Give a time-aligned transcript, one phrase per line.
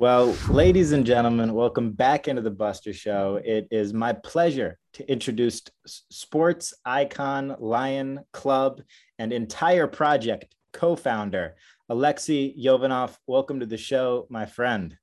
[0.00, 3.40] Well, ladies and gentlemen, welcome back into the Buster Show.
[3.44, 8.80] It is my pleasure to introduce sports icon, Lion Club,
[9.18, 11.56] and entire project co founder,
[11.90, 13.16] Alexi Yovanoff.
[13.26, 14.96] Welcome to the show, my friend.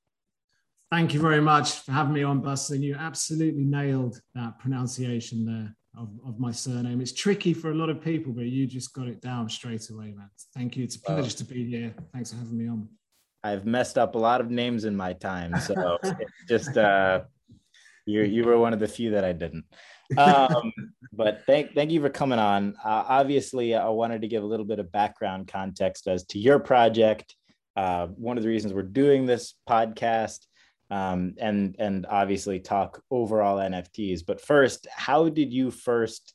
[0.90, 2.76] Thank you very much for having me on, Buster.
[2.76, 7.02] You absolutely nailed that pronunciation there of, of my surname.
[7.02, 10.14] It's tricky for a lot of people, but you just got it down straight away,
[10.16, 10.30] man.
[10.54, 10.84] Thank you.
[10.84, 11.94] It's a pleasure to be here.
[12.14, 12.88] Thanks for having me on.
[13.42, 15.98] I've messed up a lot of names in my time, so
[16.48, 17.22] just uh,
[18.04, 19.64] you you were one of the few that I didn't.
[20.16, 20.72] Um,
[21.12, 22.76] but thank thank you for coming on.
[22.84, 26.58] Uh, obviously, I wanted to give a little bit of background context as to your
[26.58, 27.34] project.
[27.76, 30.46] Uh, one of the reasons we're doing this podcast,
[30.90, 34.24] um, and and obviously talk overall NFTs.
[34.26, 36.34] But first, how did you first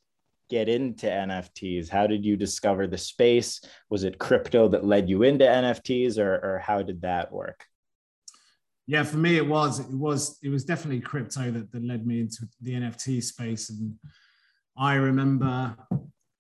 [0.52, 1.90] get into NFTs?
[1.90, 3.62] How did you discover the space?
[3.90, 7.66] Was it crypto that led you into NFTs, or, or how did that work?
[8.86, 12.20] Yeah, for me, it was it was it was definitely crypto that, that led me
[12.20, 13.96] into the NFT space, and
[14.78, 15.76] I remember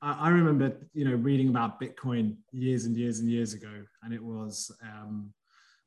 [0.01, 3.73] I remember you know reading about Bitcoin years and years and years ago,
[4.03, 5.33] and it was um,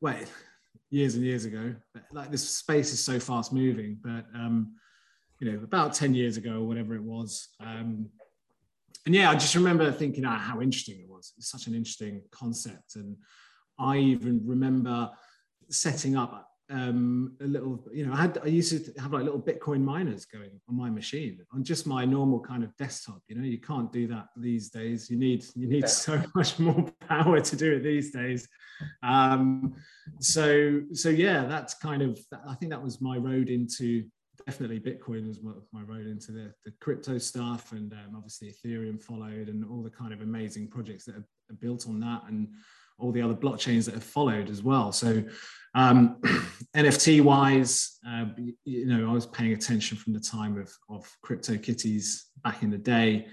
[0.00, 0.26] wait
[0.88, 1.74] years and years ago.
[2.12, 4.76] Like this space is so fast moving, but um,
[5.40, 7.48] you know, about 10 years ago or whatever it was.
[7.60, 8.08] Um,
[9.06, 11.32] and yeah, I just remember thinking oh, how interesting it was.
[11.36, 12.96] It's such an interesting concept.
[12.96, 13.16] And
[13.78, 15.10] I even remember
[15.68, 19.42] setting up um, a little, you know, I had, I used to have like little
[19.42, 23.20] Bitcoin miners going on my machine on just my normal kind of desktop.
[23.28, 25.10] You know, you can't do that these days.
[25.10, 28.48] You need, you need so much more power to do it these days.
[29.02, 29.74] Um,
[30.20, 32.18] so, so yeah, that's kind of,
[32.48, 34.04] I think that was my road into
[34.46, 35.40] definitely Bitcoin was
[35.72, 39.90] my, road into the, the crypto stuff, and um, obviously Ethereum followed, and all the
[39.90, 42.48] kind of amazing projects that are, are, built on that, and
[42.98, 44.92] all the other blockchains that have followed as well.
[44.92, 45.24] So,
[45.74, 46.16] um,
[46.76, 48.26] NFT wise, uh,
[48.64, 52.70] you know, I was paying attention from the time of of Crypto Kitties back in
[52.70, 53.26] the day,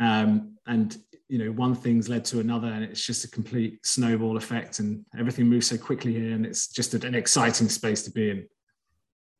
[0.00, 0.96] um, and
[1.28, 5.04] you know, one thing's led to another, and it's just a complete snowball effect, and
[5.18, 8.46] everything moves so quickly here, and it's just an exciting space to be in.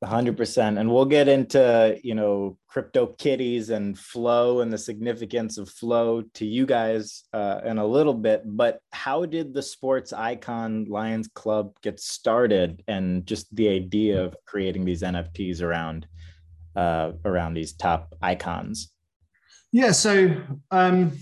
[0.05, 5.69] 100% and we'll get into you know crypto kitties and flow and the significance of
[5.69, 10.85] flow to you guys uh, in a little bit but how did the sports icon
[10.85, 16.07] lions club get started and just the idea of creating these nfts around
[16.77, 18.93] uh, around these top icons?
[19.73, 21.13] Yeah so um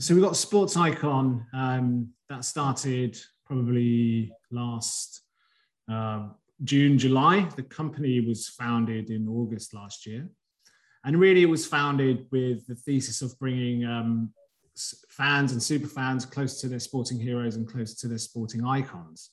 [0.00, 3.16] so we got sports icon um that started
[3.46, 5.22] probably last
[5.90, 6.28] uh,
[6.64, 7.48] June, July.
[7.56, 10.28] The company was founded in August last year.
[11.04, 14.32] And really, it was founded with the thesis of bringing um,
[15.08, 19.30] fans and super fans close to their sporting heroes and close to their sporting icons.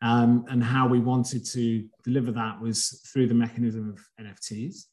[0.00, 4.84] Um, and how we wanted to deliver that was through the mechanism of NFTs.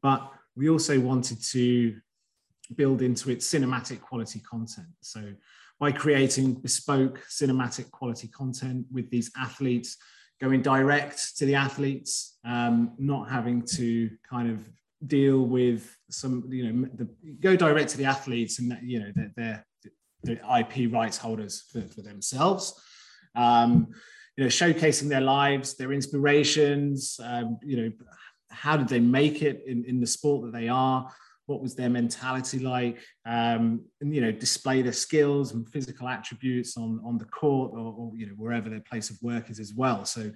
[0.00, 1.96] But we also wanted to
[2.76, 4.86] build into it cinematic quality content.
[5.00, 5.32] So
[5.80, 9.96] by creating bespoke cinematic quality content with these athletes
[10.44, 14.68] going direct to the athletes, um, not having to kind of
[15.06, 17.08] deal with some, you know, the,
[17.40, 19.64] go direct to the athletes and, you know, they're,
[20.22, 22.80] the IP rights holders for, for themselves.
[23.34, 23.88] Um,
[24.36, 27.92] you know, showcasing their lives, their inspirations, um, you know,
[28.50, 31.10] how did they make it in, in the sport that they are?
[31.46, 36.76] What was their mentality like, um, and you know, display their skills and physical attributes
[36.76, 39.72] on on the court or, or you know wherever their place of work is as
[39.74, 40.04] well.
[40.04, 40.30] So,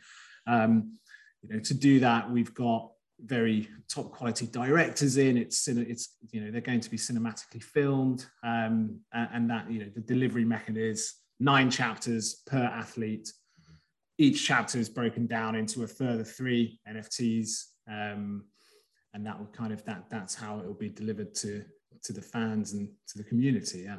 [0.47, 0.99] um,
[1.43, 5.37] you know, to do that, we've got very top quality directors in.
[5.37, 9.91] It's it's you know they're going to be cinematically filmed, um, and, that you know
[9.95, 13.33] the delivery mechanism is nine chapters per athlete.
[14.19, 17.65] Each chapter is broken down into a further three NFTs.
[17.91, 18.45] Um,
[19.15, 21.65] and that will kind of that that's how it will be delivered to
[22.03, 23.97] to the fans and to the community yeah.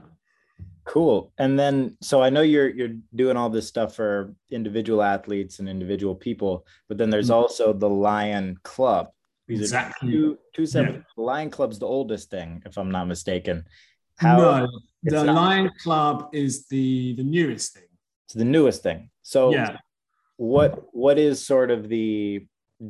[0.83, 1.31] Cool.
[1.37, 5.69] And then so i know you're you're doing all this stuff for individual athletes and
[5.69, 7.43] individual people but then there's mm-hmm.
[7.43, 9.09] also the lion club.
[9.47, 10.11] These exactly.
[10.11, 11.01] two, two separate yeah.
[11.15, 13.65] the lion club's the oldest thing if i'm not mistaken.
[14.17, 14.67] How no
[15.03, 17.89] the not, lion club is the the newest thing.
[18.25, 19.09] It's the newest thing.
[19.21, 19.77] So yeah.
[20.37, 22.45] what what is sort of the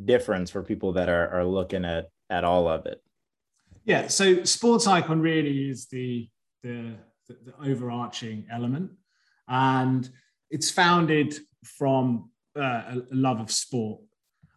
[0.05, 3.01] difference for people that are, are looking at at all of it.
[3.85, 6.29] Yeah so sports icon really is the
[6.63, 6.95] the,
[7.27, 8.91] the, the overarching element.
[9.47, 10.07] And
[10.51, 14.01] it's founded from uh, a love of sport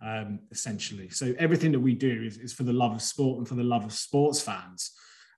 [0.05, 1.09] um, essentially.
[1.11, 3.63] So everything that we do is, is for the love of sport and for the
[3.63, 4.93] love of sports fans.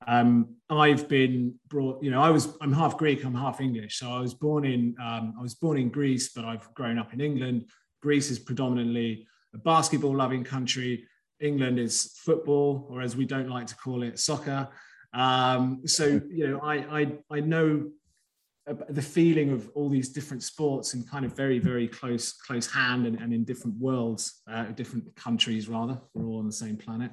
[0.06, 3.98] Um, I've been brought, you know, I was, I'm half Greek, I'm half English.
[3.98, 7.12] So I was born in, um, I was born in Greece, but I've grown up
[7.12, 7.66] in England.
[8.02, 11.06] Greece is predominantly a basketball loving country.
[11.40, 14.68] England is football, or as we don't like to call it, soccer.
[15.12, 17.90] Um, so you know, I, I I know
[18.88, 23.06] the feeling of all these different sports in kind of very very close close hand
[23.06, 26.00] and, and in different worlds, uh, different countries rather.
[26.14, 27.12] We're all on the same planet.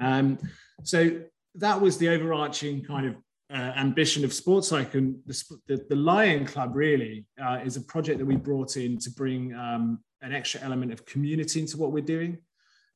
[0.00, 0.38] Um,
[0.84, 1.20] so
[1.56, 3.16] that was the overarching kind of
[3.52, 5.20] uh, ambition of Sports Icon.
[5.26, 9.10] The, the, the Lion Club really uh, is a project that we brought in to
[9.10, 12.38] bring um, an extra element of community into what we're doing,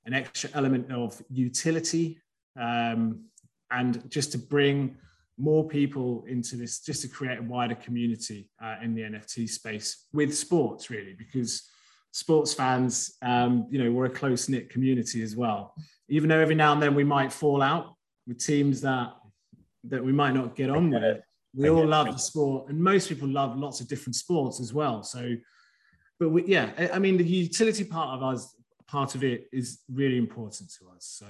[0.05, 2.19] an extra element of utility,
[2.61, 3.25] um,
[3.71, 4.97] and just to bring
[5.39, 10.07] more people into this, just to create a wider community uh, in the NFT space
[10.13, 11.71] with sports, really, because
[12.11, 15.75] sports fans, um, you know, we're a close knit community as well.
[16.09, 17.95] Even though every now and then we might fall out
[18.27, 19.15] with teams that
[19.85, 21.21] that we might not get on with.
[21.55, 25.03] We all love the sport, and most people love lots of different sports as well.
[25.03, 25.35] So,
[26.19, 28.57] but we, yeah, I mean, the utility part of us,
[28.87, 31.05] part of it, is really important to us.
[31.19, 31.27] So,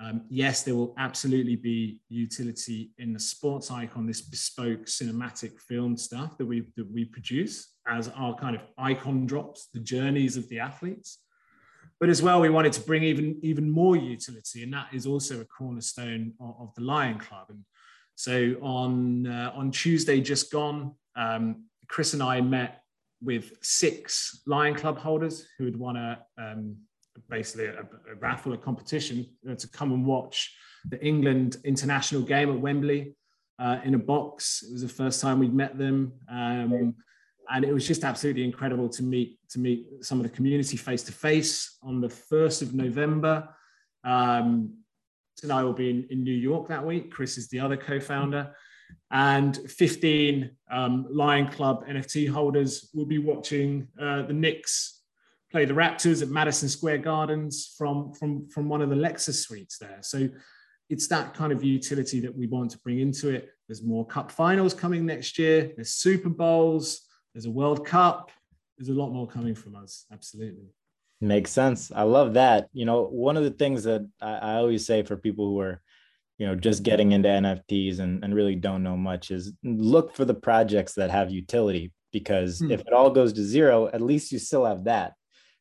[0.00, 5.96] um, yes, there will absolutely be utility in the sports icon, this bespoke cinematic film
[5.96, 10.48] stuff that we that we produce as our kind of icon drops, the journeys of
[10.50, 11.20] the athletes.
[12.00, 15.40] But as well, we wanted to bring even, even more utility, and that is also
[15.40, 17.46] a cornerstone of, of the Lion Club.
[17.48, 17.64] And
[18.14, 22.82] so on, uh, on Tuesday, just gone, um, Chris and I met
[23.22, 26.76] with six Lion Club holders who had won a um,
[27.28, 30.54] basically a, a, raffle, a competition uh, to come and watch
[30.88, 33.14] the England international game at Wembley
[33.58, 34.62] uh, in a box.
[34.62, 36.12] It was the first time we'd met them.
[36.30, 36.94] Um,
[37.50, 41.02] and it was just absolutely incredible to meet to meet some of the community face
[41.04, 43.48] to face on the first of November.
[44.04, 44.74] Um,
[45.42, 47.12] and I will be in, in New York that week.
[47.12, 48.52] Chris is the other co-founder,
[49.10, 55.02] and 15 um, Lion Club NFT holders will be watching uh, the Knicks
[55.50, 59.78] play the Raptors at Madison Square Gardens from from from one of the Lexus suites
[59.78, 59.98] there.
[60.02, 60.28] So
[60.90, 63.50] it's that kind of utility that we want to bring into it.
[63.66, 65.72] There's more cup finals coming next year.
[65.76, 67.07] There's Super Bowls.
[67.38, 68.32] There's a World Cup.
[68.76, 70.06] There's a lot more coming from us.
[70.10, 70.74] Absolutely.
[71.20, 71.92] Makes sense.
[71.94, 72.66] I love that.
[72.72, 75.80] You know, one of the things that I, I always say for people who are,
[76.38, 80.24] you know, just getting into NFTs and, and really don't know much is look for
[80.24, 82.72] the projects that have utility because hmm.
[82.72, 85.12] if it all goes to zero, at least you still have that.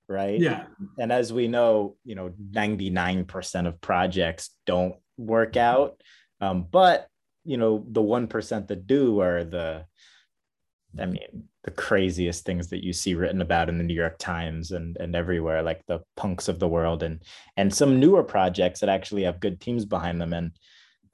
[0.10, 0.40] Right.
[0.40, 0.64] Yeah.
[0.98, 6.02] And as we know, you know, 99% of projects don't work out.
[6.42, 7.08] Um, but,
[7.46, 9.86] you know, the 1% that do are the,
[11.00, 14.72] I mean, the craziest things that you see written about in the New York Times
[14.72, 17.22] and and everywhere, like the punks of the world, and
[17.56, 20.52] and some newer projects that actually have good teams behind them and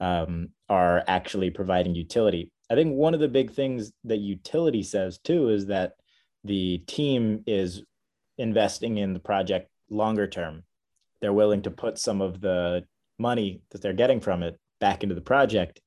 [0.00, 2.50] um, are actually providing utility.
[2.70, 5.92] I think one of the big things that utility says too is that
[6.44, 7.82] the team is
[8.38, 10.62] investing in the project longer term.
[11.20, 12.84] They're willing to put some of the
[13.18, 15.80] money that they're getting from it back into the project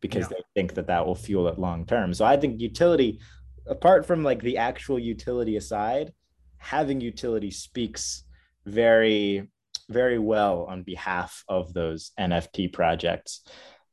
[0.00, 0.36] because yeah.
[0.36, 2.12] they think that that will fuel it long term.
[2.14, 3.20] So I think utility
[3.66, 6.12] apart from like the actual utility aside,
[6.58, 8.24] having utility speaks
[8.66, 9.48] very,
[9.88, 13.42] very well on behalf of those NFT projects.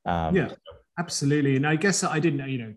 [0.06, 0.50] Um, yeah,
[0.98, 1.56] absolutely.
[1.56, 2.74] And I guess I didn't, you know,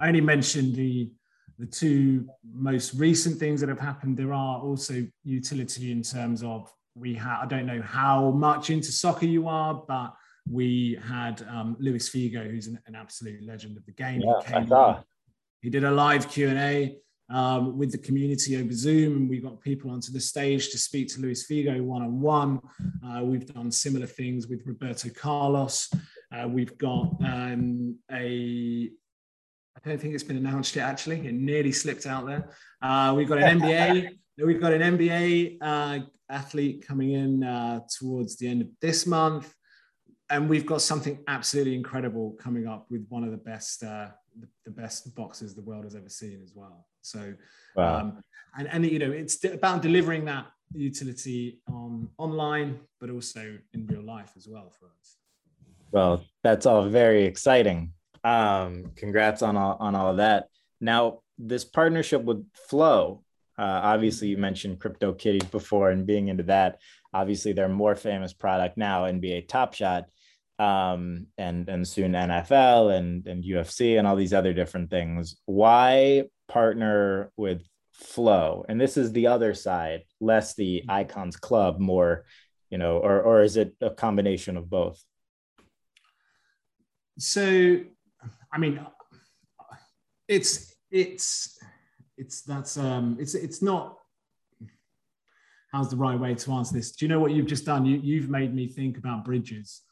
[0.00, 1.10] I only mentioned the
[1.58, 4.16] the two most recent things that have happened.
[4.16, 7.40] There are also utility in terms of we had.
[7.42, 10.14] I don't know how much into soccer you are, but
[10.48, 14.20] we had um, Luis Figo, who's an, an, absolute legend of the game.
[14.20, 15.02] Yeah, I saw.
[15.60, 16.96] He did a live Q&A
[17.30, 21.08] um, with the community over Zoom, and we got people onto the stage to speak
[21.08, 22.60] to Luis Figo one-on-one.
[23.04, 25.90] Uh, we've done similar things with Roberto Carlos.
[26.32, 28.90] Uh, we've got um, a
[29.78, 30.88] I don't think it's been announced yet.
[30.88, 32.50] Actually, it nearly slipped out there.
[32.82, 34.18] Uh, we've got an NBA.
[34.44, 39.54] we've got an NBA uh, athlete coming in uh, towards the end of this month,
[40.30, 44.08] and we've got something absolutely incredible coming up with one of the best uh,
[44.38, 46.86] the, the, best boxes the world has ever seen as well.
[47.02, 47.34] So,
[47.74, 48.00] wow.
[48.00, 48.22] um,
[48.56, 54.02] and and you know, it's about delivering that utility on online, but also in real
[54.02, 55.16] life as well for us.
[55.90, 57.92] Well, that's all very exciting.
[58.22, 60.48] Um, congrats on all on all of that.
[60.80, 63.22] Now, this partnership with Flow.
[63.56, 66.78] Uh, obviously, you mentioned Crypto Kitties before and being into that.
[67.12, 70.04] Obviously, their more famous product now, NBA Top Shot
[70.58, 75.36] um, and and soon NFL and and UFC and all these other different things.
[75.46, 77.62] Why partner with
[77.92, 78.64] Flow?
[78.68, 80.90] And this is the other side, less the mm-hmm.
[80.90, 82.24] Icons Club, more,
[82.70, 85.02] you know, or or is it a combination of both?
[87.18, 87.80] So,
[88.52, 88.80] I mean,
[90.26, 91.58] it's it's
[92.16, 93.96] it's that's um it's it's not
[95.72, 96.92] how's the right way to answer this.
[96.92, 97.84] Do you know what you've just done?
[97.84, 99.82] You, you've made me think about bridges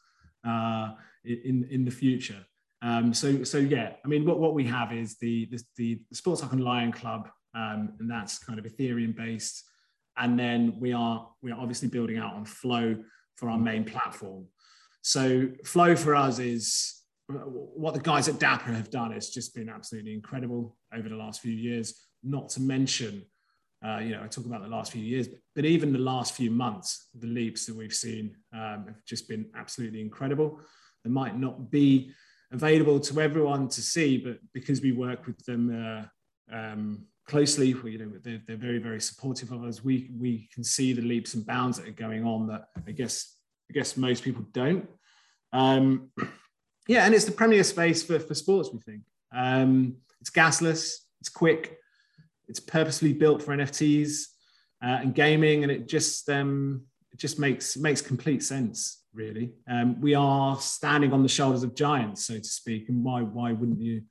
[0.47, 0.91] uh,
[1.23, 2.45] in in the future.
[2.81, 5.59] Um, so so yeah, I mean, what, what we have is the the,
[6.09, 9.63] the Sports Icon Lion Club, um, and that's kind of Ethereum based.
[10.17, 12.97] And then we are we are obviously building out on Flow
[13.35, 14.45] for our main platform.
[15.01, 19.69] So Flow for us is what the guys at Dapper have done has just been
[19.69, 22.07] absolutely incredible over the last few years.
[22.23, 23.23] Not to mention,
[23.85, 26.33] uh, you know, I talk about the last few years, but, but, even the last
[26.33, 30.59] few months, the leaps that we've seen um, have just been absolutely incredible.
[31.03, 32.11] They might not be
[32.51, 37.97] available to everyone to see, but because we work with them uh, um, closely, you
[37.99, 39.83] know, they're, they're very, very supportive of us.
[39.83, 43.35] We we can see the leaps and bounds that are going on that I guess
[43.69, 44.87] I guess most people don't.
[45.53, 46.09] Um,
[46.87, 49.03] yeah, and it's the premier space for, for sports, we think.
[49.35, 51.77] Um, it's gasless, it's quick,
[52.47, 54.23] it's purposely built for NFTs
[54.83, 59.53] uh, and gaming, and it just um, it just makes makes complete sense, really.
[59.69, 63.51] Um, we are standing on the shoulders of giants, so to speak, and why why
[63.51, 64.01] wouldn't you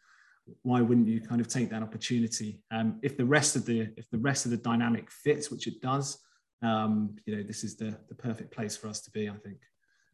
[0.62, 2.60] why wouldn't you kind of take that opportunity?
[2.70, 5.80] Um, if the rest of the if the rest of the dynamic fits, which it
[5.80, 6.18] does,
[6.62, 9.58] um, you know, this is the the perfect place for us to be, I think.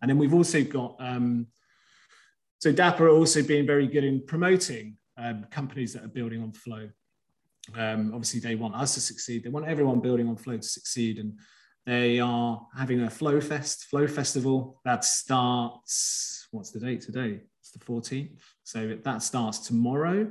[0.01, 1.47] And then we've also got um,
[2.63, 6.89] so Dapper also being very good in promoting um, companies that are building on Flow.
[7.77, 9.45] Um, obviously, they want us to succeed.
[9.45, 11.39] They want everyone building on Flow to succeed, and
[11.87, 16.49] they are having a Flow Fest, Flow Festival that starts.
[16.51, 17.41] What's the date today?
[17.61, 18.41] It's the 14th.
[18.65, 20.31] So that starts tomorrow,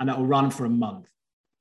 [0.00, 1.08] and that will run for a month.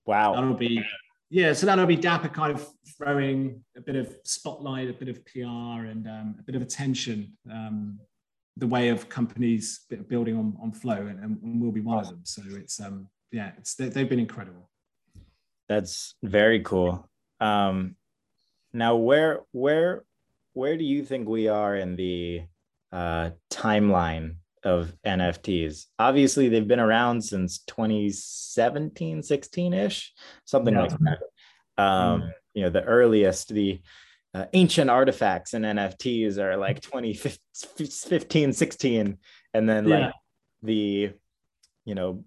[0.06, 0.34] Wow.
[0.34, 0.84] That'll be
[1.30, 1.54] yeah.
[1.54, 5.86] So that'll be Dapper kind of throwing a bit of spotlight, a bit of PR,
[5.88, 8.00] and um, a bit of attention um,
[8.58, 12.22] the way of companies building on, on flow and, and we'll be one of them
[12.24, 14.70] so it's um yeah it's they, have been incredible
[15.72, 17.10] that's very cool
[17.40, 17.96] um
[18.74, 20.04] now where where
[20.54, 22.42] where do you think we are in the
[22.92, 30.08] uh timeline of nfts obviously they've been around since 2017 16ish
[30.46, 30.82] something yeah.
[30.82, 31.20] like that
[31.78, 32.32] um mm.
[32.54, 33.82] you know the earliest the
[34.34, 39.18] uh, ancient artifacts and NFTs are like 2015, 16.
[39.54, 40.06] And then yeah.
[40.06, 40.14] like
[40.64, 41.12] the,
[41.86, 42.24] you know,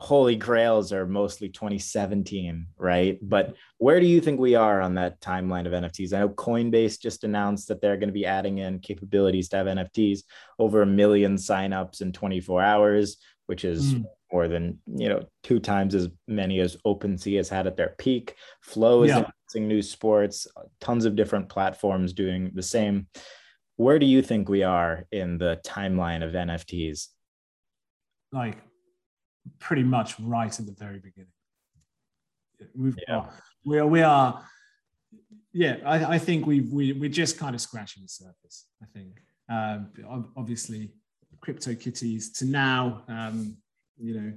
[0.00, 3.18] holy grails are mostly 2017, right?
[3.20, 6.14] But where do you think we are on that timeline of NFTs?
[6.14, 9.66] I know Coinbase just announced that they're going to be adding in capabilities to have
[9.66, 10.20] NFTs
[10.58, 14.04] over a million signups in 24 hours, which is mm.
[14.32, 18.36] more than you know two times as many as OpenSea has had at their peak.
[18.62, 19.18] Flow is yeah.
[19.18, 20.46] announcing new sports,
[20.80, 23.06] tons of different platforms doing the same.
[23.76, 27.08] Where do you think we are in the timeline of NFTs?
[28.32, 28.56] Like
[29.58, 31.32] pretty much right at the very beginning.
[32.74, 33.14] We've yeah.
[33.14, 34.44] got, we are we are
[35.52, 39.20] yeah I, I think we we we're just kind of scratching the surface I think
[39.48, 39.90] um,
[40.36, 40.92] obviously
[41.40, 43.56] crypto kitties to now um,
[43.98, 44.32] you know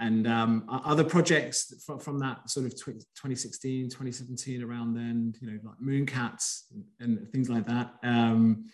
[0.00, 5.58] and um, other projects from, from, that sort of 2016 2017 around then you know
[5.64, 6.62] like mooncats
[7.00, 8.66] and things like that um,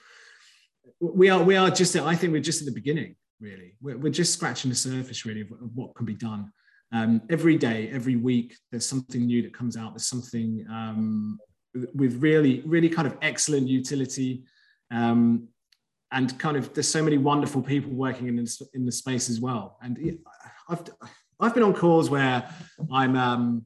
[1.01, 3.77] we are we are just i think we're just at the beginning really.
[3.81, 6.53] We're, we're just scratching the surface really of, of what can be done.
[6.93, 9.93] Um, every day every week there's something new that comes out.
[9.93, 11.39] There's something um,
[11.95, 14.45] with really really kind of excellent utility.
[14.91, 15.49] Um,
[16.13, 19.41] and kind of there's so many wonderful people working in this, in the space as
[19.41, 19.79] well.
[19.83, 20.19] And
[20.69, 20.83] I've
[21.39, 22.49] I've been on calls where
[22.93, 23.65] I'm um,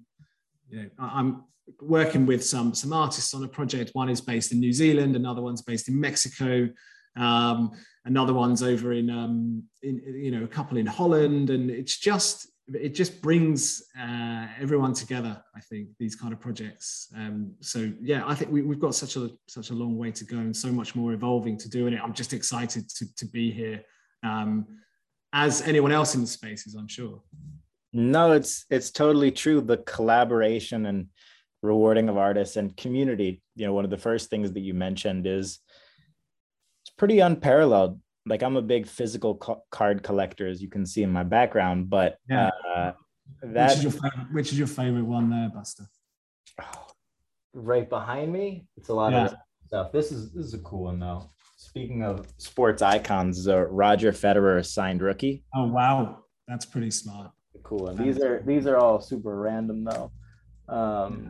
[0.69, 1.45] you know I'm
[1.81, 3.91] working with some some artists on a project.
[3.95, 6.69] One is based in New Zealand, another one's based in Mexico,
[7.17, 7.73] um,
[8.05, 12.49] another one's over in, um, in you know a couple in Holland, and it's just
[12.73, 15.43] it just brings uh, everyone together.
[15.55, 17.09] I think these kind of projects.
[17.15, 20.25] Um, so yeah, I think we, have got such a such a long way to
[20.25, 21.87] go and so much more evolving to do.
[21.87, 23.83] And I'm just excited to to be here,
[24.23, 24.67] um,
[25.33, 27.23] as anyone else in the spaces, I'm sure.
[27.93, 29.61] No, it's it's totally true.
[29.61, 31.09] The collaboration and
[31.63, 33.43] rewarding of artists and community.
[33.57, 35.61] You know, one of the first things that you mentioned is
[36.97, 41.11] pretty unparalleled like I'm a big physical co- card collector, as you can see in
[41.11, 41.91] my background.
[41.91, 42.51] But yeah.
[42.75, 42.93] uh,
[43.43, 45.85] that which is, your favorite, which is your favorite one there, Buster?
[46.61, 46.87] Oh,
[47.53, 49.27] right behind me, it's a lot yeah.
[49.27, 49.35] of
[49.67, 49.93] stuff.
[49.93, 51.31] This is this is a cool one though.
[51.57, 55.45] Speaking of sports icons, uh, Roger Federer signed rookie.
[55.55, 57.31] Oh wow, that's pretty smart.
[57.63, 57.89] Cool.
[57.89, 60.13] And these are these are all super random though.
[60.69, 61.29] Um, yeah,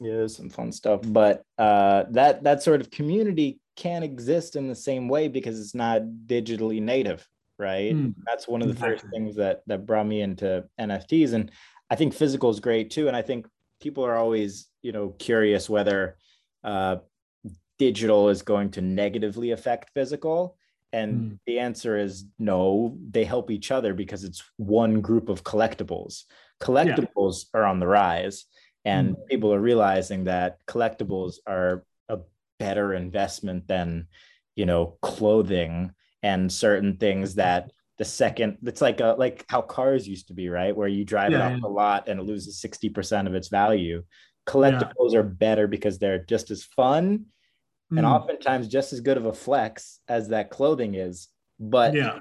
[0.00, 4.74] there's some fun stuff, but uh, that that sort of community can't exist in the
[4.74, 7.26] same way because it's not digitally native,
[7.58, 7.94] right?
[7.94, 8.98] Mm, That's one of the exactly.
[8.98, 11.50] first things that that brought me into NFTs, and
[11.90, 13.08] I think physical is great too.
[13.08, 13.46] And I think
[13.80, 16.16] people are always you know curious whether
[16.64, 16.96] uh,
[17.78, 20.56] digital is going to negatively affect physical
[20.92, 21.38] and mm.
[21.46, 26.24] the answer is no they help each other because it's one group of collectibles
[26.62, 27.60] collectibles yeah.
[27.60, 28.46] are on the rise
[28.86, 29.26] and mm.
[29.26, 32.18] people are realizing that collectibles are a
[32.58, 34.06] better investment than
[34.54, 40.08] you know clothing and certain things that the second it's like a like how cars
[40.08, 41.68] used to be right where you drive yeah, it off yeah.
[41.68, 44.02] a lot and it loses 60% of its value
[44.46, 45.18] collectibles yeah.
[45.18, 47.26] are better because they're just as fun
[47.92, 47.98] mm.
[47.98, 51.28] and oftentimes just as good of a flex as that clothing is
[51.58, 52.18] but yeah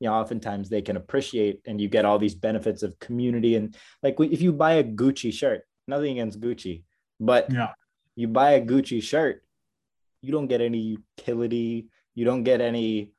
[0.00, 3.76] you know oftentimes they can appreciate and you get all these benefits of community and
[4.02, 6.82] like if you buy a gucci shirt nothing against gucci
[7.20, 7.70] but yeah
[8.20, 9.36] you buy a gucci shirt
[10.22, 13.12] you don't get any utility you don't get any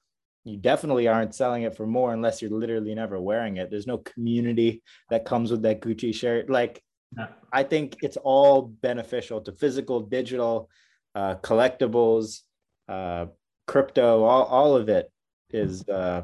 [0.45, 3.69] you definitely aren't selling it for more unless you're literally never wearing it.
[3.69, 6.49] There's no community that comes with that Gucci shirt.
[6.49, 6.83] Like,
[7.17, 7.27] yeah.
[7.51, 10.69] I think it's all beneficial to physical, digital,
[11.15, 12.41] uh, collectibles,
[12.89, 13.27] uh,
[13.67, 15.09] crypto, all, all of it
[15.51, 16.23] is uh,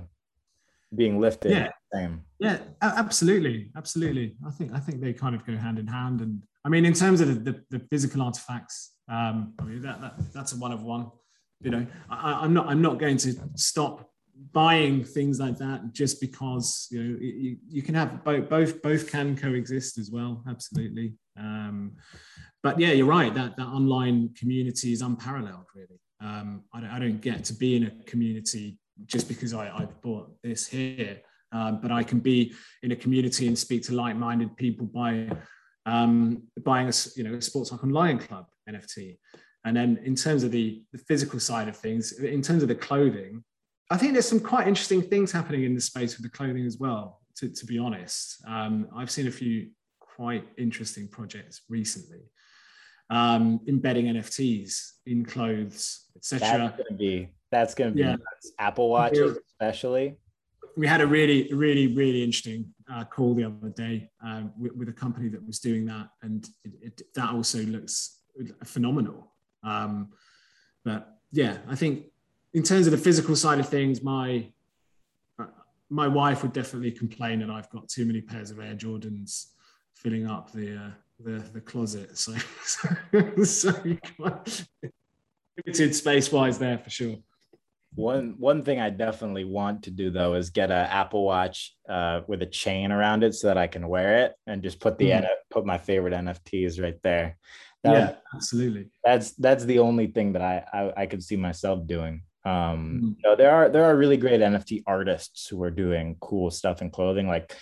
[0.94, 1.52] being lifted.
[1.52, 1.70] Yeah.
[1.94, 2.24] Same.
[2.38, 3.72] Yeah, absolutely.
[3.76, 4.36] Absolutely.
[4.46, 6.22] I think, I think they kind of go hand in hand.
[6.22, 10.00] And I mean, in terms of the, the, the physical artifacts, um, I mean, that,
[10.02, 11.10] that, that's a one of one
[11.62, 14.10] you know I, am not i'm not going to stop
[14.54, 19.12] buying things like that just because you know you, you can have both both both
[19.12, 21.94] can coexist as well absolutely um,
[22.64, 27.00] but yeah you're right that that online community is unparalleled really um, I, don't, I
[27.00, 31.80] don't get to be in a community just because I, I bought this here um,
[31.82, 32.54] but I can be
[32.84, 35.30] in a community and speak to like-minded people by
[35.86, 39.18] um, buying a you know a sports icon lion club NFT
[39.66, 42.76] and then in terms of the, the physical side of things in terms of the
[42.76, 43.44] clothing
[43.92, 46.78] I think there's some quite interesting things happening in the space with the clothing as
[46.78, 47.22] well.
[47.38, 52.20] To, to be honest, um, I've seen a few quite interesting projects recently,
[53.10, 56.40] um, embedding NFTs in clothes, etc.
[56.40, 58.18] That's gonna be that's gonna be yeah.
[58.60, 60.18] Apple watches, especially.
[60.78, 64.90] We had a really, really, really interesting uh, call the other day um, with, with,
[64.90, 68.22] a company that was doing that, and it, it, that also looks
[68.64, 69.32] phenomenal.
[69.64, 70.10] Um,
[70.84, 72.06] but yeah, I think
[72.54, 74.52] in terms of the physical side of things, my
[75.92, 79.48] my wife would definitely complain that I've got too many pairs of Air Jordans
[79.96, 82.18] filling up the uh, the, the closet.
[82.18, 83.74] So, so, so
[85.66, 87.16] limited space wise there for sure.
[87.96, 92.22] One one thing I definitely want to do though is get an Apple Watch uh,
[92.28, 95.10] with a chain around it so that I can wear it and just put the
[95.10, 95.28] mm.
[95.50, 97.38] put my favorite NFTs right there.
[97.84, 98.90] That yeah, would, absolutely.
[99.04, 102.24] That's that's the only thing that I, I I could see myself doing.
[102.46, 103.38] Um, mm-hmm.
[103.38, 107.28] there are there are really great NFT artists who are doing cool stuff in clothing,
[107.28, 107.56] like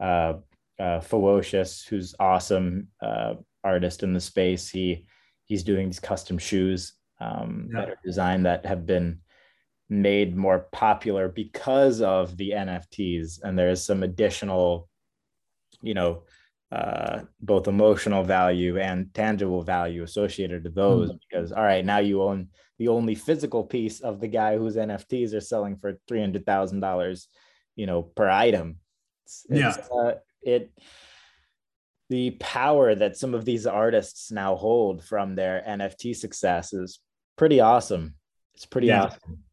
[0.00, 0.34] uh,
[0.78, 4.68] uh, Fewocious, who's awesome uh, artist in the space.
[4.68, 5.06] He
[5.46, 7.80] he's doing these custom shoes um, yeah.
[7.80, 9.20] that are designed that have been
[9.92, 14.88] made more popular because of the NFTs, and there's some additional,
[15.82, 16.22] you know,
[16.72, 21.18] uh, both emotional value and tangible value associated to those mm-hmm.
[21.28, 25.34] because all right now you own the only physical piece of the guy whose nfts
[25.34, 27.26] are selling for $300000
[27.76, 28.76] you know per item.
[29.26, 29.74] It's, yeah.
[29.76, 30.72] it's, uh, it
[32.08, 37.00] the power that some of these artists now hold from their nft success is
[37.36, 38.14] pretty awesome.
[38.54, 39.04] It's pretty yeah.
[39.04, 39.44] awesome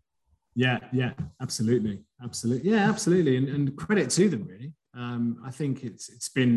[0.64, 2.70] yeah yeah absolutely absolutely.
[2.72, 4.74] Yeah absolutely and, and credit to them really.
[4.96, 6.56] Um, i think it's it's been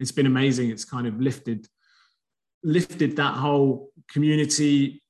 [0.00, 0.70] it's been amazing.
[0.70, 1.68] It's kind of lifted
[2.62, 5.02] lifted that whole community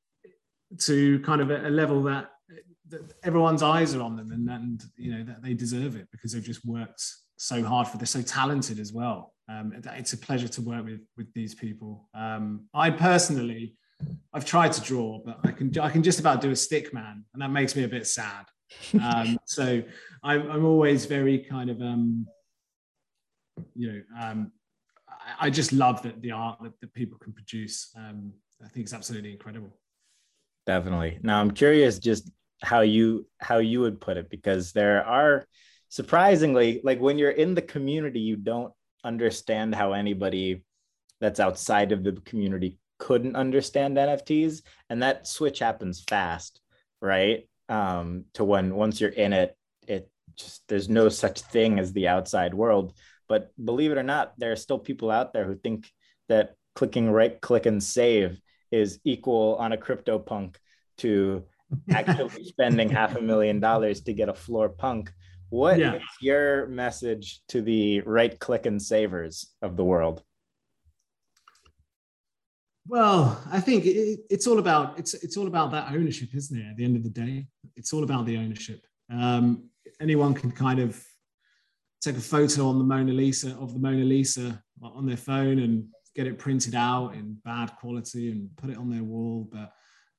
[0.78, 2.30] to kind of a, a level that,
[2.88, 6.32] that, everyone's eyes are on them and, and you know that they deserve it because
[6.32, 7.02] they've just worked
[7.36, 9.34] so hard for this so talented as well.
[9.48, 12.08] Um, it's a pleasure to work with with these people.
[12.14, 13.76] Um, i personally
[14.32, 17.24] i've tried to draw but i can i can just about do a stick man
[17.32, 18.46] and that makes me a bit sad
[19.00, 19.82] um, so
[20.22, 22.26] I'm, I'm always very kind of um,
[23.74, 24.52] you know um,
[25.38, 27.90] I just love that the art that, that people can produce.
[27.96, 29.76] Um, I think it's absolutely incredible.
[30.66, 31.18] Definitely.
[31.22, 32.30] Now I'm curious just
[32.62, 35.46] how you how you would put it because there are
[35.88, 38.72] surprisingly like when you're in the community you don't
[39.04, 40.64] understand how anybody
[41.20, 46.60] that's outside of the community couldn't understand NFTs and that switch happens fast,
[47.00, 47.48] right?
[47.68, 52.08] Um, to when once you're in it, it just there's no such thing as the
[52.08, 52.94] outside world
[53.28, 55.90] but believe it or not, there are still people out there who think
[56.28, 58.40] that clicking right click and save
[58.70, 60.56] is equal on a CryptoPunk
[60.98, 61.44] to
[61.90, 65.12] actually spending half a million dollars to get a floor punk.
[65.48, 65.94] What yeah.
[65.94, 70.22] is your message to the right click and savers of the world?
[72.86, 76.70] Well, I think it, it's all about it's it's all about that ownership, isn't it?
[76.70, 78.84] At the end of the day, it's all about the ownership.
[79.10, 79.70] Um,
[80.00, 81.02] anyone can kind of
[82.02, 85.86] take a photo on the Mona Lisa of the Mona Lisa on their phone and
[86.14, 89.72] get it printed out in bad quality and put it on their wall, but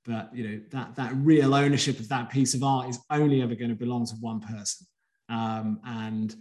[0.03, 3.55] but you know that that real ownership of that piece of art is only ever
[3.55, 4.87] going to belong to one person.
[5.29, 6.35] Um, and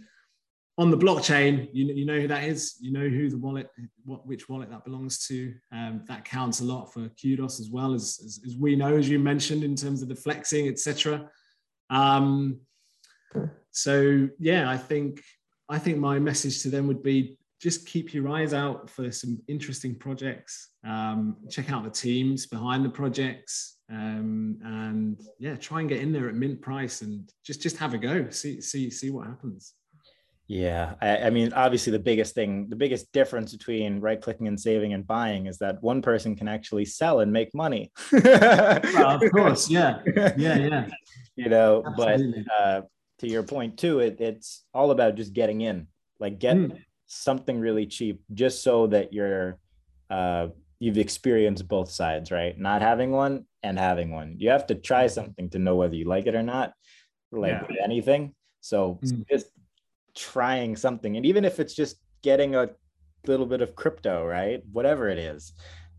[0.77, 2.75] on the blockchain, you, you know who that is.
[2.81, 3.69] You know who the wallet,
[4.03, 5.53] what which wallet that belongs to.
[5.71, 9.07] Um, that counts a lot for Kudos as well as, as, as we know, as
[9.07, 11.29] you mentioned, in terms of the flexing, etc.
[11.89, 12.59] Um,
[13.71, 15.21] so yeah, I think
[15.69, 19.41] I think my message to them would be just keep your eyes out for some
[19.47, 20.71] interesting projects.
[20.85, 26.11] Um, check out the teams behind the projects, um, and yeah, try and get in
[26.11, 28.29] there at mint price and just just have a go.
[28.29, 29.73] See see see what happens.
[30.47, 34.59] Yeah, I, I, mean, obviously, the biggest thing, the biggest difference between right clicking and
[34.59, 37.91] saving and buying is that one person can actually sell and make money.
[38.11, 40.87] well, of course, yeah, yeah, yeah.
[41.37, 42.45] You know, Absolutely.
[42.47, 42.81] but uh,
[43.19, 46.79] to your point too, it, it's all about just getting in, like get mm.
[47.07, 49.59] something really cheap, just so that you're
[50.09, 50.47] uh,
[50.79, 52.57] you've experienced both sides, right?
[52.57, 54.35] Not having one and having one.
[54.37, 56.73] You have to try something to know whether you like it or not,
[57.33, 57.83] like yeah.
[57.83, 58.33] anything.
[58.61, 59.27] So mm.
[59.29, 59.47] just
[60.15, 62.69] trying something and even if it's just getting a
[63.27, 65.53] little bit of crypto right whatever it is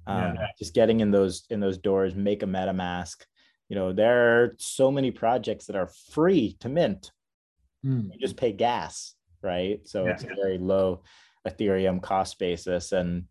[0.07, 0.47] um, yeah.
[0.59, 3.25] just getting in those in those doors make a metamask
[3.69, 7.11] you know there are so many projects that are free to mint
[7.85, 8.11] mm.
[8.13, 10.13] you just pay gas right so yeah.
[10.13, 11.03] it's a very low
[11.47, 13.25] ethereum cost basis and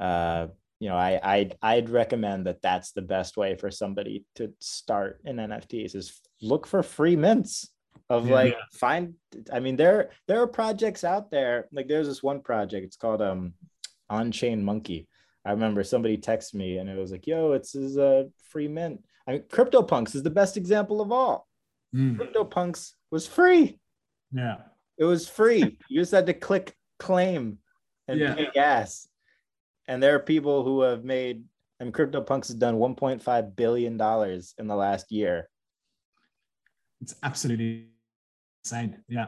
[0.00, 0.46] uh
[0.78, 5.20] you know i I'd, I'd recommend that that's the best way for somebody to start
[5.24, 7.68] in nfts is look for free mints
[8.08, 8.34] of yeah.
[8.34, 9.14] like find
[9.52, 13.20] i mean there there are projects out there like there's this one project it's called
[13.20, 13.52] um
[14.08, 15.08] on chain monkey
[15.44, 19.02] i remember somebody texted me and it was like yo it's is a free mint
[19.26, 21.48] i mean CryptoPunks is the best example of all
[21.94, 22.16] mm.
[22.16, 23.78] CryptoPunks was free
[24.32, 24.56] yeah
[24.98, 27.58] it was free you just had to click claim
[28.06, 28.34] and yeah.
[28.34, 29.08] pay gas
[29.88, 31.42] and there are people who have made
[31.80, 35.50] I mean, CryptoPunks has done 1.5 billion dollars in the last year.
[37.02, 37.88] It's absolutely
[38.66, 39.02] insane.
[39.08, 39.26] Yeah.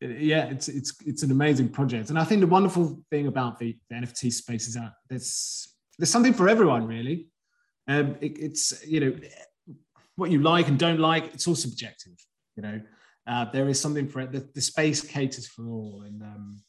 [0.00, 3.76] Yeah, it's it's it's an amazing project, and I think the wonderful thing about the,
[3.90, 7.26] the NFT space is that there's there's something for everyone, really.
[7.88, 9.18] Um, it, it's you know
[10.14, 11.34] what you like and don't like.
[11.34, 12.12] It's all subjective.
[12.54, 12.80] You know,
[13.26, 14.30] uh, there is something for it.
[14.30, 16.62] The, the space caters for all, and um,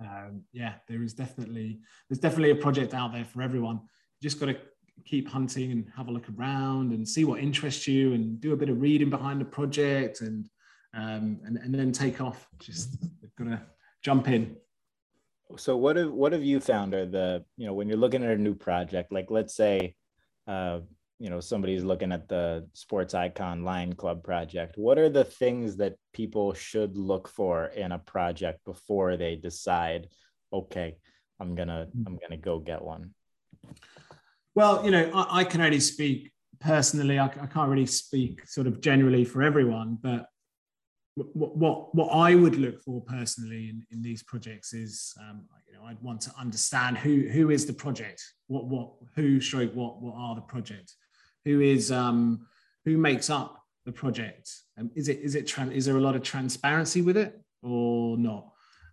[0.00, 1.78] um, yeah, there is definitely
[2.10, 3.76] there's definitely a project out there for everyone.
[3.76, 4.56] You just got to
[5.04, 8.56] keep hunting and have a look around and see what interests you, and do a
[8.56, 10.48] bit of reading behind the project and
[10.94, 12.46] um, and, and then take off.
[12.58, 12.96] Just
[13.38, 13.62] gonna
[14.02, 14.56] jump in.
[15.56, 18.30] So what have what have you found are the you know when you're looking at
[18.30, 19.94] a new project like let's say
[20.46, 20.80] uh,
[21.22, 25.76] you know somebody's looking at the sports icon lion club project what are the things
[25.76, 30.08] that people should look for in a project before they decide
[30.52, 30.96] okay
[31.38, 32.02] i'm gonna hmm.
[32.08, 33.14] i'm gonna go get one
[34.56, 38.66] well you know i, I can only speak personally I, I, can't really speak sort
[38.66, 40.26] of generally for everyone but
[41.14, 45.84] what, what, I would look for personally in, in these projects is, um, you know,
[45.84, 50.14] I'd want to understand who, who is the project, what, what, who, stroke, what, what
[50.16, 50.94] are the project,
[51.44, 52.46] who is, um,
[52.84, 56.22] who makes up the project, um, is it, is it, is there a lot of
[56.22, 58.48] transparency with it or not?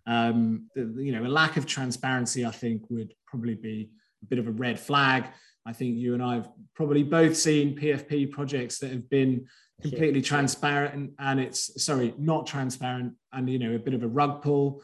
[0.06, 3.90] Um, the, you know, a lack of transparency, I think, would probably be
[4.22, 5.26] a bit of a red flag.
[5.66, 9.46] I think you and I have probably both seen PFP projects that have been
[9.80, 14.08] completely transparent and, and it's sorry not transparent and you know a bit of a
[14.08, 14.82] rug pull.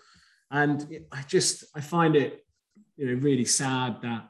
[0.50, 2.46] And i just i find it
[2.96, 4.28] you know really sad that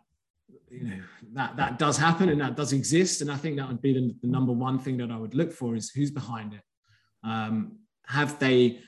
[0.69, 1.01] you know
[1.35, 3.21] that that does happen and that does exist.
[3.21, 5.53] And i think that would be the, the number one thing that i would look
[5.53, 6.63] for is who's behind it.
[7.23, 8.81] Um, have they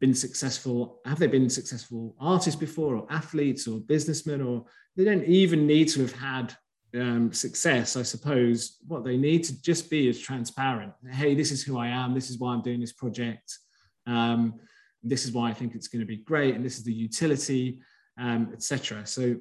[0.00, 4.64] been successful have they been successful artists before or athletes or businessmen or
[4.96, 6.56] they don't even need to have had
[6.94, 10.92] um, success, I suppose, what they need to just be is transparent.
[11.10, 12.14] Hey, this is who I am.
[12.14, 13.58] This is why I'm doing this project.
[14.06, 14.60] Um,
[15.02, 17.80] this is why I think it's going to be great, and this is the utility,
[18.18, 19.06] um, etc.
[19.06, 19.36] So,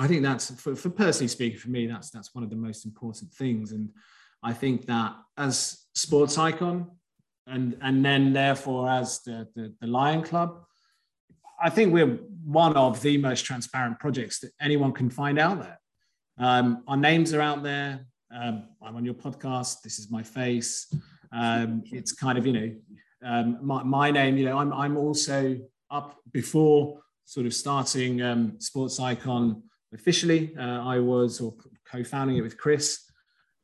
[0.00, 2.84] I think that's for, for personally speaking, for me, that's that's one of the most
[2.84, 3.70] important things.
[3.72, 3.90] And
[4.42, 6.90] I think that as sports icon,
[7.46, 10.64] and and then therefore as the, the, the Lion Club,
[11.62, 15.78] I think we're one of the most transparent projects that anyone can find out there.
[16.38, 18.06] Um, our names are out there.
[18.34, 19.82] Um, I'm on your podcast.
[19.82, 20.92] This is my face.
[21.32, 22.74] Um, it's kind of, you know,
[23.24, 25.58] um, my, my, name, you know, I'm, I'm also
[25.90, 29.62] up before sort of starting um, Sports Icon.
[29.92, 30.54] officially.
[30.58, 31.54] Uh, I was or
[31.90, 33.04] co-founding it with Chris.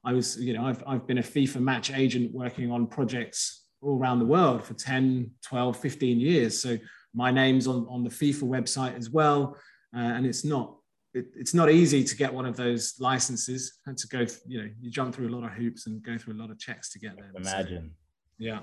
[0.04, 3.98] I was, you know, I've, I've been a FIFA match agent working on projects all
[3.98, 6.62] around the world for 10, 12, 15 years.
[6.62, 6.78] So
[7.14, 9.56] my name's on, on the FIFA website as well.
[9.94, 10.76] Uh, and it's not
[11.14, 14.70] it, it's not easy to get one of those licenses and to go, you know,
[14.80, 16.98] you jump through a lot of hoops and go through a lot of checks to
[16.98, 17.32] get there.
[17.36, 17.90] Imagine.
[18.38, 18.60] So, yeah.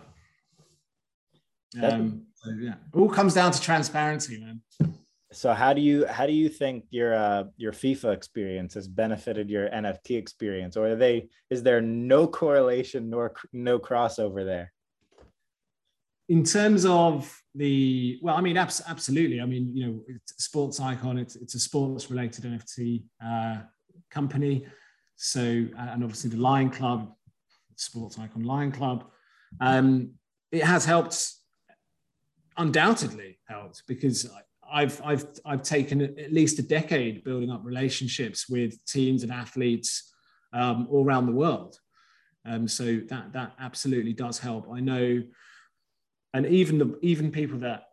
[1.82, 4.62] Um, so yeah, it all comes down to transparency, man.
[5.34, 9.50] So how do you how do you think your uh, your FIFA experience has benefited
[9.50, 14.72] your NFT experience, or are they is there no correlation nor no crossover there?
[16.30, 19.42] In terms of the well, I mean, abs- absolutely.
[19.42, 20.02] I mean, you know,
[20.38, 21.18] sports icon.
[21.18, 23.58] It's it's a sports related NFT uh,
[24.12, 24.66] company.
[25.16, 27.12] So and obviously the Lion Club,
[27.76, 29.06] sports icon Lion Club,
[29.60, 30.12] um,
[30.52, 31.34] it has helped
[32.58, 34.30] undoubtedly helped because
[34.72, 40.14] I've I've I've taken at least a decade building up relationships with teams and athletes
[40.54, 41.80] um, all around the world.
[42.46, 44.68] Um, so that that absolutely does help.
[44.72, 45.24] I know,
[46.34, 47.84] and even the even people that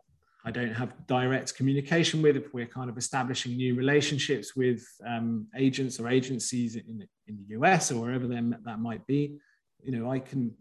[0.45, 5.47] I don't have direct communication with, if we're kind of establishing new relationships with um,
[5.55, 9.37] agents or agencies in, in the US or wherever that might be,
[9.83, 10.53] you know, I can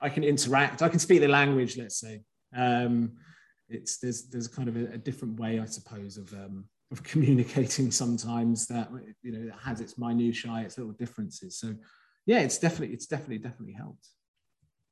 [0.00, 0.82] I can interact.
[0.82, 1.76] I can speak the language.
[1.76, 2.22] Let's say.
[2.54, 3.12] Um,
[3.68, 7.90] it's there's there's kind of a, a different way, I suppose, of um, of communicating
[7.90, 8.90] sometimes that
[9.22, 11.58] you know has its minutiae, its little differences.
[11.58, 11.74] So
[12.26, 14.06] yeah, it's definitely it's definitely definitely helped.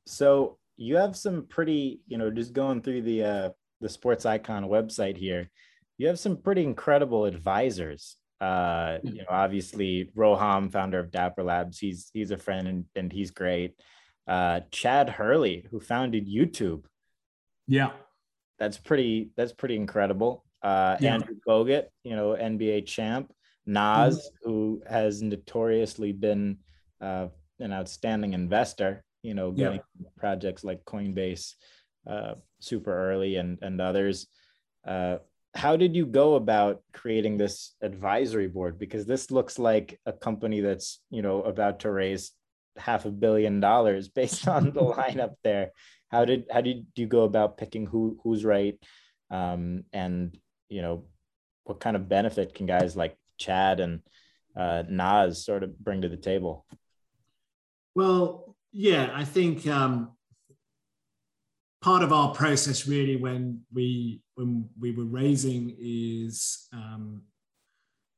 [0.06, 3.48] So you have some pretty, you know, just going through the uh,
[3.80, 5.50] the Sports Icon website here,
[5.98, 8.16] you have some pretty incredible advisors.
[8.40, 13.12] Uh, you know, obviously Roham, founder of Dapper Labs, he's he's a friend and, and
[13.12, 13.74] he's great.
[14.26, 16.84] Uh, Chad Hurley, who founded YouTube.
[17.66, 17.90] Yeah
[18.60, 20.44] that's pretty that's pretty incredible.
[20.62, 21.14] Uh, yeah.
[21.14, 23.32] Andrew Bogut, you know, NBA champ.
[23.66, 24.50] Nas, mm-hmm.
[24.50, 26.58] who has notoriously been
[27.00, 30.08] uh, an outstanding investor, you know, getting yeah.
[30.16, 31.54] projects like Coinbase
[32.06, 34.26] uh, super early and and others.
[34.86, 35.18] Uh,
[35.54, 38.78] how did you go about creating this advisory board?
[38.78, 42.32] Because this looks like a company that's you know about to raise
[42.76, 45.70] half a billion dollars based on the lineup there
[46.10, 48.78] how did how did you go about picking who who's right
[49.30, 50.36] um, and
[50.68, 51.04] you know
[51.64, 54.00] what kind of benefit can guys like chad and
[54.56, 56.66] uh, nas sort of bring to the table
[57.94, 60.10] well yeah i think um,
[61.80, 67.22] part of our process really when we when we were raising is um,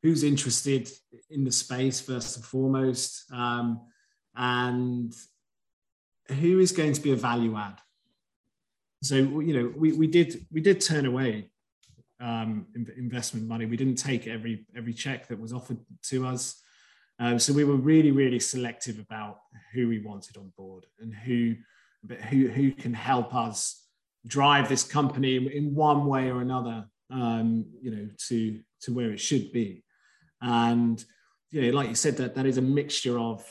[0.03, 0.91] who's interested
[1.31, 3.81] in the space first and foremost um,
[4.37, 5.15] and
[6.29, 7.79] who is going to be a value add?
[9.03, 11.51] So you know, we, we did we did turn away
[12.21, 13.67] um, investment money.
[13.67, 16.62] We didn't take every every check that was offered to us.
[17.23, 19.39] Um, so we were really really selective about
[19.73, 21.55] who we wanted on board and who
[22.29, 23.87] who who can help us
[24.27, 26.87] drive this company in one way or another.
[27.11, 29.85] Um, you know, to to where it should be.
[30.41, 31.03] And
[31.53, 33.45] you know, like you said, that that is a mixture of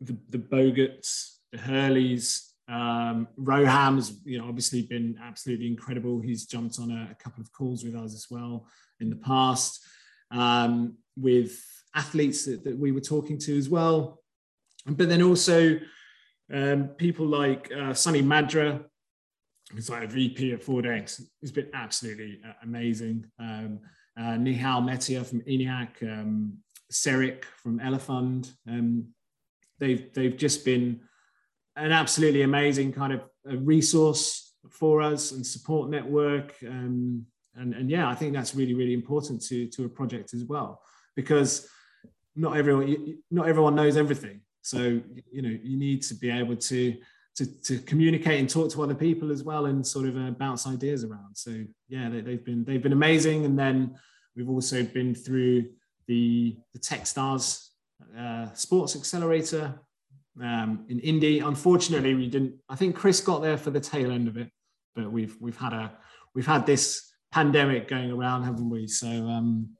[0.00, 6.20] the, the Boguts, the Hurleys, um, Roham's, you know, obviously been absolutely incredible.
[6.20, 8.66] He's jumped on a, a couple of calls with us as well
[9.00, 9.84] in the past
[10.30, 11.60] um, with
[11.94, 14.22] athletes that, that, we were talking to as well.
[14.86, 15.78] But then also
[16.52, 18.84] um, people like uh, Sunny Madra,
[19.72, 23.26] who's like a VP at Ford X, has been absolutely uh, amazing.
[23.38, 23.80] Um,
[24.18, 26.58] uh, Nihal Mehta from ENIAC, um,
[26.92, 28.52] Seric from Elephant.
[28.68, 29.08] Um,
[29.78, 31.00] they've they've just been
[31.76, 36.54] an absolutely amazing kind of resource for us and support network.
[36.66, 40.44] Um, and, and yeah, I think that's really, really important to, to a project as
[40.44, 40.82] well,
[41.16, 41.68] because
[42.38, 44.40] not everyone, not everyone knows everything.
[44.62, 45.00] So,
[45.32, 46.96] you know, you need to be able to,
[47.36, 50.66] to, to communicate and talk to other people as well and sort of uh, bounce
[50.66, 51.36] ideas around.
[51.36, 53.44] So yeah, they, have been, they've been amazing.
[53.44, 53.96] And then
[54.36, 55.68] we've also been through
[56.06, 57.68] the, the Techstars
[58.16, 59.78] uh, Sports Accelerator
[60.42, 61.40] um, in Indy.
[61.40, 62.54] Unfortunately, we didn't.
[62.68, 64.50] I think Chris got there for the tail end of it,
[64.94, 65.92] but we've we've had a
[66.34, 68.86] we've had this pandemic going around, haven't we?
[68.86, 69.70] So um,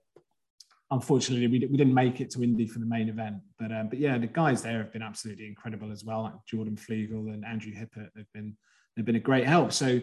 [0.90, 3.36] unfortunately, we, we didn't make it to Indy for the main event.
[3.58, 6.22] But um, but yeah, the guys there have been absolutely incredible as well.
[6.22, 8.56] Like Jordan Fliegel and Andrew Hippert, they've been
[8.96, 9.72] they've been a great help.
[9.72, 10.00] So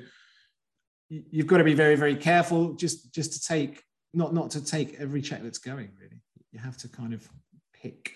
[1.09, 4.95] you've got to be very very careful just just to take not not to take
[4.99, 5.91] every check that's going.
[5.99, 6.21] Really,
[6.51, 7.27] you have to kind of
[7.73, 8.13] pick.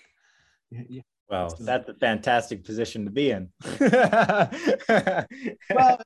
[0.70, 3.50] You, well, that's a fantastic position to be in.
[3.80, 4.50] well,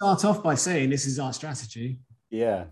[0.00, 1.98] start off by saying this is our strategy.
[2.30, 2.64] Yeah.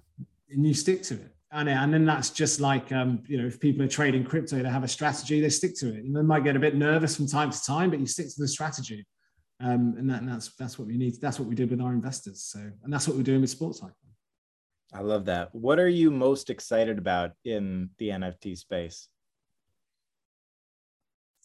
[0.51, 1.35] And you stick to it.
[1.53, 4.69] And, and then that's just like um, you know if people are trading crypto they
[4.69, 6.05] have a strategy they stick to it.
[6.05, 8.41] And they might get a bit nervous from time to time but you stick to
[8.41, 9.07] the strategy.
[9.61, 11.93] Um, and, that, and that's that's what we need that's what we did with our
[11.93, 12.43] investors.
[12.43, 13.95] So and that's what we're doing with sports icon.
[14.95, 15.55] I love that.
[15.55, 19.09] What are you most excited about in the nft space?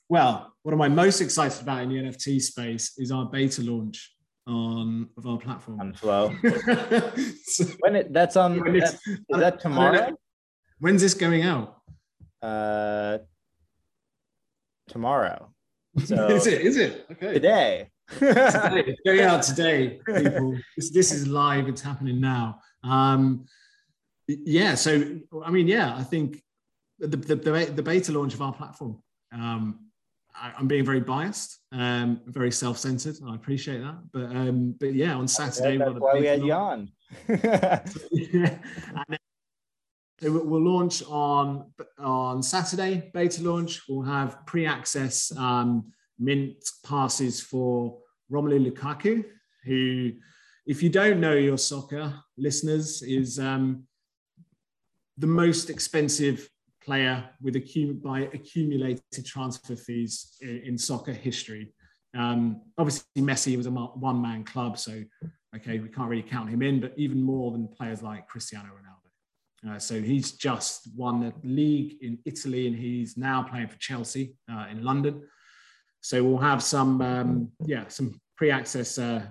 [0.10, 4.14] Well what am i most excited about in the nft space is our beta launch
[4.48, 6.34] on of our platform on flow.
[7.44, 10.18] so, when it that's on that, is that tomorrow?
[10.80, 11.78] When's this going out?
[12.42, 13.20] Uh,
[14.88, 15.50] tomorrow.
[16.06, 16.62] So is it?
[16.62, 17.08] Is it?
[17.12, 17.34] Okay.
[17.34, 17.90] Today.
[18.20, 18.84] today.
[18.86, 20.56] It's going out today, people.
[20.76, 21.68] This, this is live.
[21.68, 22.60] It's happening now.
[22.84, 23.46] Um,
[24.28, 24.76] yeah.
[24.76, 26.44] So I mean, yeah, I think
[27.00, 29.02] the the, the, the beta launch of our platform.
[29.34, 29.87] Um,
[30.42, 33.18] I, am being very biased, um, very self-centered.
[33.28, 36.92] I appreciate that, but um, but yeah, on Saturday, that's why we had you on.
[40.22, 43.10] we'll launch on on Saturday.
[43.14, 43.82] Beta launch.
[43.88, 48.00] We'll have pre-access um, mint passes for
[48.32, 49.24] Romelu Lukaku,
[49.64, 50.12] who,
[50.66, 53.84] if you don't know your soccer listeners, is um,
[55.18, 56.50] the most expensive
[56.88, 57.56] player with
[58.02, 61.74] by accumulated transfer fees in, in soccer history.
[62.18, 65.04] Um, obviously, Messi was a one man club, so
[65.56, 69.76] okay, we can't really count him in, but even more than players like Cristiano Ronaldo.
[69.76, 74.36] Uh, so he's just won the league in Italy and he's now playing for Chelsea
[74.50, 75.24] uh, in London.
[76.00, 79.24] So we'll have some, um, yeah, some pre-access, uh,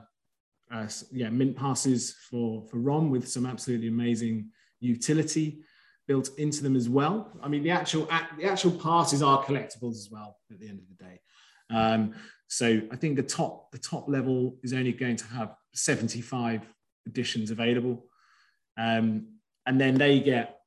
[0.71, 5.63] uh yeah, mint passes for for Rom with some absolutely amazing utility
[6.07, 7.33] built into them as well.
[7.43, 10.89] I mean, the actual the actual passes are collectibles as well at the end of
[10.89, 11.21] the day.
[11.71, 12.15] Um,
[12.49, 16.63] so I think the top the top level is only going to have 75
[17.07, 18.07] editions available,
[18.79, 19.27] um,
[19.67, 20.61] and then they get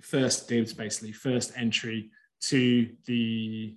[0.00, 2.10] first dibs, basically first entry
[2.42, 3.76] to the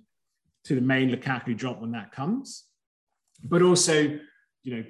[0.64, 2.64] to the main Lukaku drop when that comes.
[3.44, 4.18] But also,
[4.64, 4.84] you know,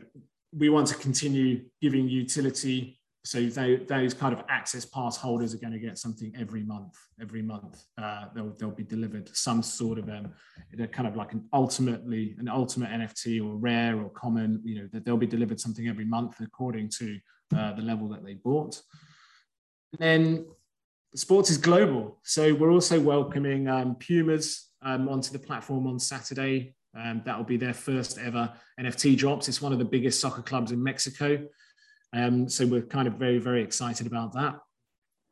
[0.57, 2.96] we want to continue giving utility
[3.27, 6.97] so they, those kind of access pass holders are going to get something every month.
[7.21, 10.33] Every month, uh, they'll they'll be delivered some sort of um,
[10.93, 14.61] kind of like an ultimately an ultimate NFT or rare or common.
[14.65, 17.19] You know that they'll be delivered something every month according to
[17.57, 18.81] uh, the level that they bought.
[19.93, 20.47] And then
[21.17, 26.77] sports is global, so we're also welcoming um, Pumas um, onto the platform on Saturday.
[26.97, 29.49] Um, that will be their first ever NFT drops.
[29.49, 31.47] It's one of the biggest soccer clubs in Mexico.
[32.13, 34.59] Um, so we're kind of very, very excited about that.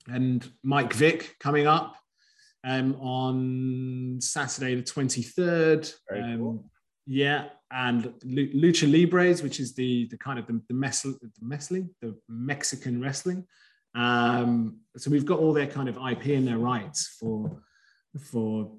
[0.08, 1.96] And Mike Vick coming up
[2.64, 5.94] um, on Saturday, the 23rd.
[6.14, 6.70] Um, cool.
[7.06, 13.00] Yeah, and Lucha Libres, which is the the kind of the, the, the the Mexican
[13.00, 13.46] wrestling.
[13.94, 17.62] Um, so we've got all their kind of IP and their rights for
[18.18, 18.72] for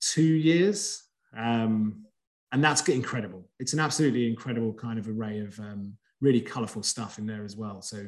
[0.00, 1.02] two years,
[1.36, 2.04] um,
[2.52, 3.48] and that's incredible.
[3.58, 7.56] It's an absolutely incredible kind of array of um, really colorful stuff in there as
[7.56, 7.82] well.
[7.82, 8.06] So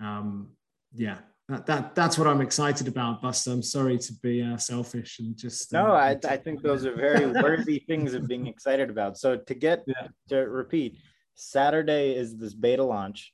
[0.00, 0.50] um,
[0.94, 1.18] yeah,
[1.48, 3.22] that, that that's what I'm excited about.
[3.22, 5.86] Buster, I'm sorry to be uh, selfish and just no.
[5.86, 9.18] Uh, I, I think those are very worthy things of being excited about.
[9.18, 10.08] So to get yeah.
[10.28, 10.98] to repeat,
[11.34, 13.32] Saturday is this beta launch.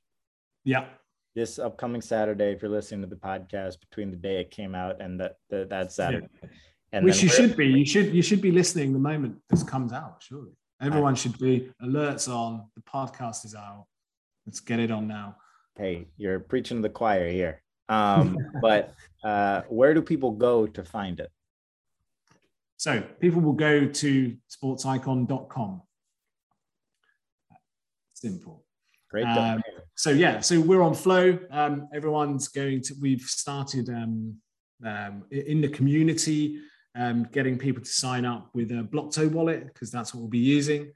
[0.64, 0.86] Yeah.
[1.34, 5.00] This upcoming Saturday, if you're listening to the podcast between the day it came out
[5.00, 6.28] and that, that that's Saturday.
[6.42, 6.48] Yeah.
[6.92, 7.66] And Which you should be.
[7.66, 10.22] You should you should be listening the moment this comes out.
[10.22, 12.68] Surely everyone should be alerts on.
[12.76, 13.86] The podcast is out
[14.46, 15.36] Let's get it on now.
[15.76, 17.62] Hey, you're preaching to the choir here.
[17.88, 21.30] Um, but uh, where do people go to find it?
[22.76, 25.82] So people will go to sportsicon.com.
[28.14, 28.64] Simple.
[29.10, 29.26] Great.
[29.26, 29.62] Um,
[29.94, 31.38] so yeah, so we're on flow.
[31.50, 32.94] Um, everyone's going to.
[33.00, 34.36] We've started um,
[34.84, 36.58] um, in the community,
[36.96, 40.38] um, getting people to sign up with a Blocto wallet because that's what we'll be
[40.38, 40.92] using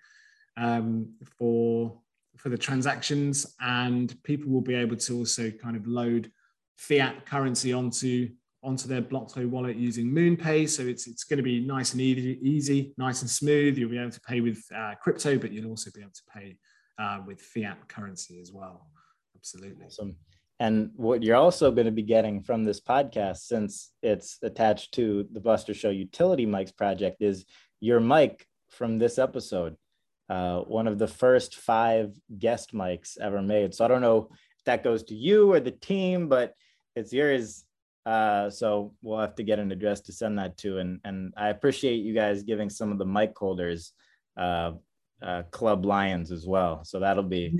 [0.56, 2.00] um, for
[2.38, 6.30] for the transactions, and people will be able to also kind of load
[6.76, 8.28] fiat currency onto
[8.62, 10.68] onto their Blocto wallet using MoonPay.
[10.68, 13.78] So it's it's going to be nice and easy, easy, nice and smooth.
[13.78, 16.56] You'll be able to pay with uh, crypto, but you'll also be able to pay
[16.98, 18.88] uh, with fiat currency as well.
[19.36, 19.86] Absolutely.
[19.86, 20.16] Awesome.
[20.60, 25.28] And what you're also going to be getting from this podcast, since it's attached to
[25.32, 27.44] the Buster Show Utility Mics project, is
[27.80, 29.76] your mic from this episode
[30.28, 33.74] uh, one of the first five guest mics ever made.
[33.74, 36.54] So I don't know if that goes to you or the team, but
[36.94, 37.64] it's yours.
[38.04, 40.78] Uh, so we'll have to get an address to send that to.
[40.78, 43.92] And, and I appreciate you guys giving some of the mic holders
[44.36, 44.72] uh,
[45.22, 46.84] uh, Club Lions as well.
[46.84, 47.58] So that'll be.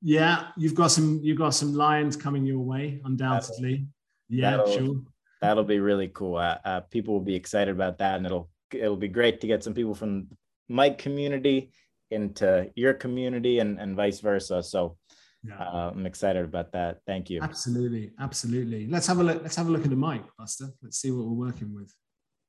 [0.00, 3.86] Yeah, you've got some you've got some lions coming your way, undoubtedly.
[4.28, 4.96] Yeah, that'll, sure.
[5.40, 6.36] That'll be really cool.
[6.36, 9.64] Uh, uh, people will be excited about that, and it'll it'll be great to get
[9.64, 10.28] some people from
[10.68, 11.72] mic community
[12.10, 14.62] into your community and and vice versa.
[14.62, 14.96] So.
[15.44, 15.54] Yeah.
[15.62, 16.98] Uh, I'm excited about that.
[17.06, 17.40] Thank you.
[17.40, 18.88] Absolutely, absolutely.
[18.88, 19.40] Let's have a look.
[19.40, 20.66] Let's have a look at the mic, Buster.
[20.82, 21.94] Let's see what we're working with.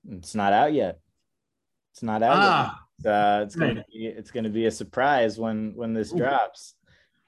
[0.09, 0.99] It's not out yet.
[1.93, 3.13] It's not out ah, yet.
[3.13, 6.17] Uh, it's gonna be it's gonna be a surprise when when this Ooh.
[6.17, 6.73] drops.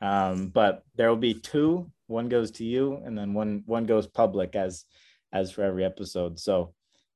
[0.01, 1.91] Um, but there will be two.
[2.07, 4.85] One goes to you, and then one one goes public as
[5.31, 6.39] as for every episode.
[6.39, 6.73] So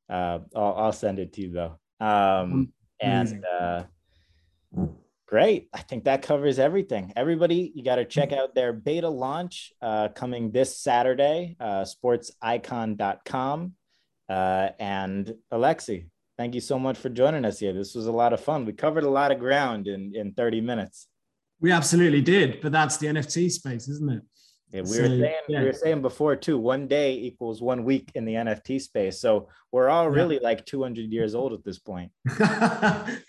[0.10, 1.80] uh, I'll, I'll send it to you though.
[2.06, 3.84] Um, and uh,
[5.28, 5.70] great.
[5.74, 7.14] I think that covers everything.
[7.16, 13.74] Everybody, you got to check out their beta launch uh, coming this Saturday, uh, sportsicon.com.
[14.28, 16.08] Uh, and Alexi,
[16.38, 17.74] thank you so much for joining us here.
[17.74, 18.66] This was a lot of fun.
[18.66, 21.08] We covered a lot of ground in, in 30 minutes.
[21.60, 24.22] We absolutely did, but that's the NFT space, isn't it?
[24.72, 25.60] Yeah, we were saying yeah.
[25.60, 26.58] we were saying before too.
[26.58, 30.42] One day equals one week in the NFT space, so we're all really yeah.
[30.44, 32.12] like 200 years old at this point.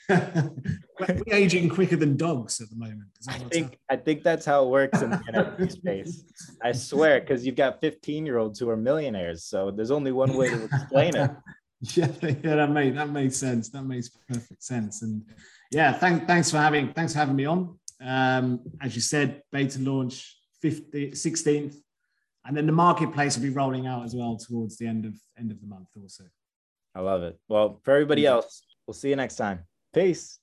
[0.08, 3.10] we're aging quicker than dogs at the moment.
[3.28, 5.16] I think I think that's how it works in the
[5.58, 6.24] NFT space.
[6.62, 10.36] I swear, because you've got 15 year olds who are millionaires, so there's only one
[10.36, 11.30] way to explain it.
[11.80, 13.68] yeah, yeah, that made that made sense.
[13.68, 15.02] That makes perfect sense.
[15.02, 15.22] And
[15.70, 17.78] yeah, thank, thanks for having thanks for having me on.
[18.00, 20.36] Um, as you said, beta launch
[20.70, 21.74] 15th, 16th,
[22.44, 25.50] and then the marketplace will be rolling out as well towards the end of end
[25.50, 26.24] of the month also.
[26.94, 27.38] I love it.
[27.48, 29.64] Well, for everybody else, we'll see you next time.
[29.92, 30.38] Peace.